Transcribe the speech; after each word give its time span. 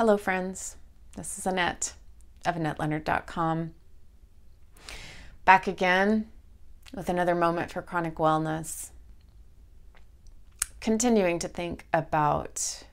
Hello, 0.00 0.16
friends. 0.16 0.76
This 1.14 1.36
is 1.36 1.46
Annette 1.46 1.92
of 2.46 2.54
AnnetteLeonard.com. 2.54 3.74
Back 5.44 5.66
again 5.66 6.30
with 6.94 7.10
another 7.10 7.34
moment 7.34 7.70
for 7.70 7.82
chronic 7.82 8.14
wellness. 8.14 8.92
Continuing 10.80 11.38
to 11.40 11.48
think 11.48 11.84
about 11.92 12.84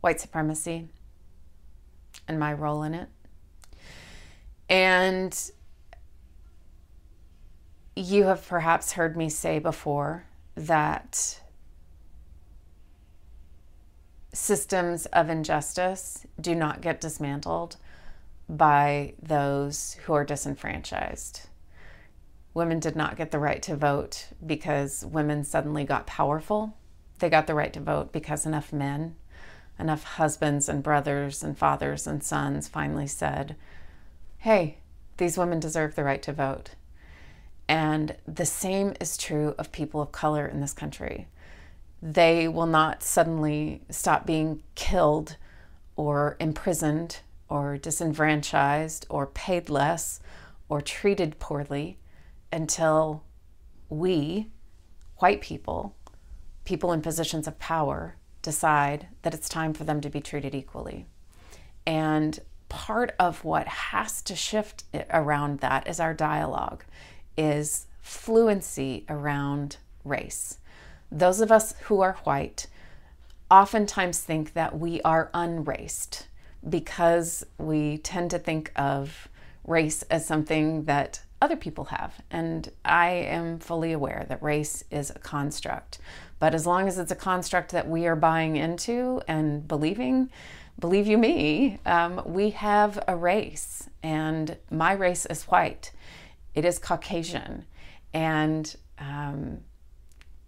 white 0.00 0.20
supremacy 0.20 0.88
and 2.26 2.40
my 2.40 2.52
role 2.52 2.82
in 2.82 2.92
it. 2.92 3.08
And 4.68 5.52
you 7.94 8.24
have 8.24 8.44
perhaps 8.44 8.94
heard 8.94 9.16
me 9.16 9.28
say 9.28 9.60
before 9.60 10.24
that 10.56 11.40
systems 14.36 15.06
of 15.06 15.30
injustice 15.30 16.26
do 16.38 16.54
not 16.54 16.82
get 16.82 17.00
dismantled 17.00 17.76
by 18.48 19.14
those 19.20 19.94
who 20.04 20.12
are 20.12 20.24
disenfranchised. 20.24 21.48
Women 22.52 22.78
did 22.78 22.94
not 22.94 23.16
get 23.16 23.30
the 23.30 23.38
right 23.38 23.62
to 23.62 23.76
vote 23.76 24.28
because 24.44 25.04
women 25.04 25.42
suddenly 25.42 25.84
got 25.84 26.06
powerful. 26.06 26.76
They 27.18 27.30
got 27.30 27.46
the 27.46 27.54
right 27.54 27.72
to 27.72 27.80
vote 27.80 28.12
because 28.12 28.46
enough 28.46 28.72
men, 28.72 29.16
enough 29.78 30.04
husbands 30.04 30.68
and 30.68 30.82
brothers 30.82 31.42
and 31.42 31.56
fathers 31.56 32.06
and 32.06 32.22
sons 32.22 32.68
finally 32.68 33.06
said, 33.06 33.56
hey, 34.38 34.78
these 35.16 35.38
women 35.38 35.60
deserve 35.60 35.94
the 35.94 36.04
right 36.04 36.22
to 36.22 36.32
vote. 36.32 36.74
And 37.68 38.16
the 38.28 38.46
same 38.46 38.92
is 39.00 39.16
true 39.16 39.54
of 39.58 39.72
people 39.72 40.02
of 40.02 40.12
color 40.12 40.46
in 40.46 40.60
this 40.60 40.74
country 40.74 41.26
they 42.02 42.46
will 42.46 42.66
not 42.66 43.02
suddenly 43.02 43.82
stop 43.90 44.26
being 44.26 44.62
killed 44.74 45.36
or 45.96 46.36
imprisoned 46.38 47.20
or 47.48 47.78
disenfranchised 47.78 49.06
or 49.08 49.26
paid 49.26 49.68
less 49.68 50.20
or 50.68 50.80
treated 50.80 51.38
poorly 51.38 51.98
until 52.52 53.24
we, 53.88 54.50
white 55.18 55.40
people, 55.40 55.94
people 56.64 56.92
in 56.92 57.00
positions 57.00 57.46
of 57.46 57.58
power, 57.58 58.16
decide 58.42 59.08
that 59.22 59.34
it's 59.34 59.48
time 59.48 59.72
for 59.72 59.84
them 59.84 60.00
to 60.00 60.10
be 60.10 60.20
treated 60.20 60.54
equally. 60.54 61.06
And 61.86 62.38
part 62.68 63.14
of 63.18 63.44
what 63.44 63.66
has 63.66 64.20
to 64.22 64.36
shift 64.36 64.84
around 65.10 65.60
that 65.60 65.88
is 65.88 66.00
our 66.00 66.14
dialogue, 66.14 66.84
is 67.36 67.86
fluency 68.00 69.04
around 69.08 69.78
race 70.04 70.58
those 71.10 71.40
of 71.40 71.52
us 71.52 71.74
who 71.84 72.00
are 72.00 72.14
white 72.24 72.66
oftentimes 73.50 74.18
think 74.18 74.54
that 74.54 74.78
we 74.78 75.00
are 75.02 75.30
unraced 75.32 76.26
because 76.68 77.44
we 77.58 77.98
tend 77.98 78.30
to 78.30 78.38
think 78.38 78.72
of 78.74 79.28
race 79.64 80.02
as 80.02 80.26
something 80.26 80.84
that 80.84 81.20
other 81.40 81.56
people 81.56 81.84
have. 81.86 82.14
And 82.30 82.70
I 82.84 83.10
am 83.10 83.58
fully 83.58 83.92
aware 83.92 84.24
that 84.28 84.42
race 84.42 84.84
is 84.90 85.10
a 85.10 85.18
construct. 85.18 85.98
But 86.38 86.54
as 86.54 86.66
long 86.66 86.88
as 86.88 86.98
it's 86.98 87.12
a 87.12 87.16
construct 87.16 87.72
that 87.72 87.88
we 87.88 88.06
are 88.06 88.16
buying 88.16 88.56
into 88.56 89.20
and 89.28 89.66
believing, 89.66 90.30
believe 90.78 91.06
you 91.06 91.18
me, 91.18 91.78
um, 91.86 92.22
we 92.24 92.50
have 92.50 93.02
a 93.06 93.16
race. 93.16 93.88
And 94.02 94.56
my 94.70 94.92
race 94.92 95.26
is 95.26 95.44
white, 95.44 95.92
it 96.54 96.64
is 96.64 96.78
Caucasian. 96.78 97.64
And 98.12 98.74
um, 98.98 99.58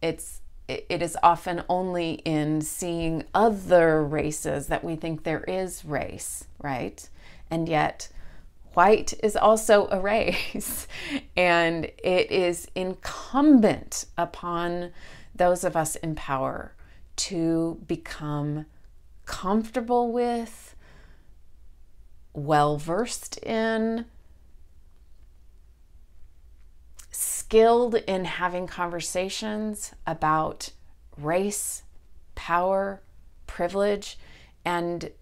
it's 0.00 0.40
it 0.68 1.02
is 1.02 1.16
often 1.22 1.62
only 1.68 2.14
in 2.24 2.60
seeing 2.60 3.24
other 3.34 4.02
races 4.02 4.66
that 4.66 4.82
we 4.82 4.96
think 4.96 5.22
there 5.22 5.44
is 5.44 5.84
race, 5.84 6.46
right? 6.60 7.08
And 7.50 7.68
yet, 7.68 8.08
white 8.74 9.14
is 9.22 9.36
also 9.36 9.88
a 9.90 10.00
race, 10.00 10.88
and 11.36 11.84
it 12.02 12.30
is 12.30 12.68
incumbent 12.74 14.06
upon 14.18 14.92
those 15.34 15.64
of 15.64 15.76
us 15.76 15.96
in 15.96 16.14
power 16.14 16.74
to 17.16 17.80
become 17.86 18.66
comfortable 19.24 20.12
with, 20.12 20.74
well 22.32 22.76
versed 22.76 23.38
in, 23.38 24.04
skilled 27.46 27.94
in 28.08 28.24
having 28.24 28.66
conversations 28.66 29.92
about 30.04 30.68
race, 31.16 31.84
power, 32.34 33.00
privilege, 33.46 34.18
and 34.64 35.12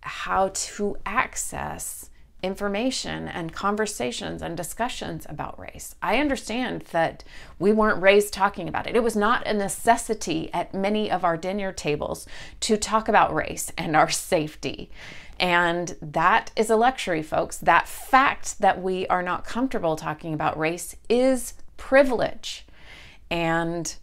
how 0.00 0.50
to 0.54 0.96
access 1.04 2.08
information 2.42 3.28
and 3.28 3.52
conversations 3.52 4.42
and 4.42 4.56
discussions 4.56 5.26
about 5.28 5.58
race. 5.58 5.94
I 6.02 6.18
understand 6.18 6.82
that 6.92 7.24
we 7.58 7.72
weren't 7.72 8.02
raised 8.02 8.32
talking 8.32 8.68
about 8.68 8.86
it. 8.86 8.96
It 8.96 9.02
was 9.02 9.16
not 9.16 9.46
a 9.46 9.52
necessity 9.52 10.50
at 10.52 10.74
many 10.74 11.10
of 11.10 11.24
our 11.24 11.36
dinner 11.36 11.72
tables 11.72 12.26
to 12.60 12.76
talk 12.76 13.08
about 13.08 13.34
race 13.34 13.72
and 13.76 13.94
our 13.94 14.10
safety. 14.10 14.90
And 15.38 15.96
that 16.02 16.52
is 16.54 16.68
a 16.68 16.76
luxury, 16.76 17.22
folks. 17.22 17.56
That 17.56 17.88
fact 17.88 18.60
that 18.60 18.82
we 18.82 19.06
are 19.06 19.22
not 19.22 19.44
comfortable 19.44 19.96
talking 19.96 20.34
about 20.34 20.58
race 20.58 20.96
is 21.08 21.54
privilege. 21.76 22.66
And 23.30 23.94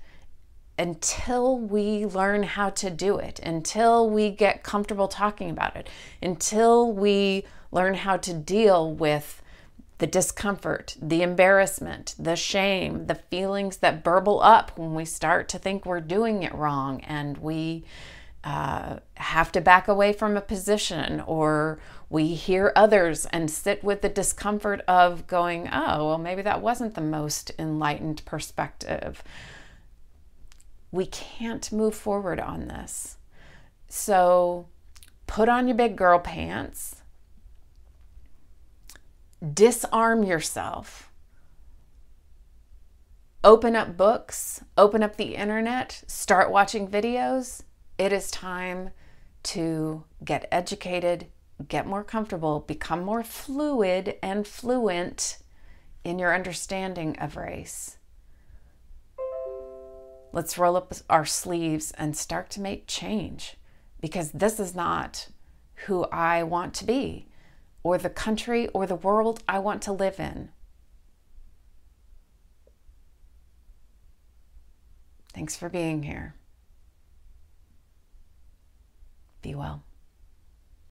until 0.79 1.57
we 1.57 2.05
learn 2.05 2.43
how 2.43 2.69
to 2.69 2.89
do 2.89 3.17
it, 3.17 3.39
until 3.39 4.09
we 4.09 4.29
get 4.29 4.63
comfortable 4.63 5.07
talking 5.07 5.49
about 5.49 5.75
it, 5.75 5.89
until 6.21 6.91
we 6.91 7.45
learn 7.71 7.95
how 7.95 8.17
to 8.17 8.33
deal 8.33 8.91
with 8.91 9.41
the 9.99 10.07
discomfort, 10.07 10.95
the 11.01 11.23
embarrassment, 11.23 12.13
the 12.19 12.35
shame, 12.35 13.07
the 13.07 13.15
feelings 13.15 13.77
that 13.77 14.03
burble 14.03 14.41
up 14.41 14.77
when 14.77 14.93
we 14.93 15.05
start 15.05 15.49
to 15.49 15.57
think 15.57 15.85
we're 15.85 16.01
doing 16.01 16.43
it 16.43 16.53
wrong 16.53 17.01
and 17.01 17.37
we 17.39 17.83
uh, 18.43 18.97
have 19.15 19.51
to 19.51 19.59
back 19.59 19.87
away 19.87 20.13
from 20.13 20.37
a 20.37 20.41
position 20.41 21.19
or 21.21 21.79
we 22.09 22.35
hear 22.35 22.71
others 22.75 23.25
and 23.27 23.49
sit 23.49 23.83
with 23.83 24.01
the 24.01 24.09
discomfort 24.09 24.81
of 24.87 25.25
going, 25.27 25.67
oh, 25.71 26.07
well, 26.07 26.17
maybe 26.17 26.43
that 26.43 26.61
wasn't 26.61 26.95
the 26.95 27.01
most 27.01 27.51
enlightened 27.57 28.23
perspective. 28.23 29.23
We 30.91 31.07
can't 31.07 31.71
move 31.71 31.95
forward 31.95 32.39
on 32.39 32.67
this. 32.67 33.17
So 33.89 34.67
put 35.25 35.49
on 35.49 35.67
your 35.67 35.75
big 35.75 35.95
girl 35.97 36.19
pants, 36.19 36.96
disarm 39.53 40.23
yourself, 40.23 41.11
open 43.43 43.75
up 43.75 43.95
books, 43.95 44.63
open 44.77 45.03
up 45.03 45.15
the 45.15 45.35
internet, 45.35 46.03
start 46.07 46.51
watching 46.51 46.87
videos. 46.87 47.63
It 47.97 48.11
is 48.11 48.31
time 48.31 48.91
to 49.43 50.03
get 50.23 50.47
educated, 50.51 51.27
get 51.67 51.87
more 51.87 52.03
comfortable, 52.03 52.59
become 52.61 53.03
more 53.03 53.23
fluid 53.23 54.15
and 54.21 54.45
fluent 54.47 55.37
in 56.03 56.19
your 56.19 56.33
understanding 56.33 57.17
of 57.19 57.37
race. 57.37 57.97
Let's 60.31 60.57
roll 60.57 60.75
up 60.75 60.93
our 61.09 61.25
sleeves 61.25 61.91
and 61.91 62.15
start 62.15 62.49
to 62.51 62.61
make 62.61 62.87
change 62.87 63.57
because 64.01 64.31
this 64.31 64.59
is 64.59 64.75
not 64.75 65.29
who 65.85 66.05
I 66.05 66.43
want 66.43 66.73
to 66.75 66.85
be 66.85 67.27
or 67.87 67.97
the 67.97 68.09
country 68.09 68.67
or 68.73 68.85
the 68.85 68.95
world 68.95 69.41
I 69.47 69.59
want 69.59 69.81
to 69.83 69.93
live 69.93 70.19
in. 70.19 70.49
Thanks 75.33 75.55
for 75.55 75.69
being 75.69 76.03
here. 76.03 76.35
Be 79.41 79.55
well. 79.55 79.86